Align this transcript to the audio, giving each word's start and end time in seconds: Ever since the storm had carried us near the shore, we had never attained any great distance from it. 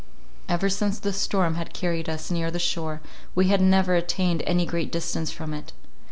Ever 0.49 0.67
since 0.67 0.97
the 0.97 1.13
storm 1.13 1.53
had 1.53 1.75
carried 1.75 2.09
us 2.09 2.31
near 2.31 2.49
the 2.49 2.57
shore, 2.57 3.01
we 3.35 3.49
had 3.49 3.61
never 3.61 3.93
attained 3.93 4.41
any 4.47 4.65
great 4.65 4.91
distance 4.91 5.29
from 5.29 5.53
it. 5.53 5.73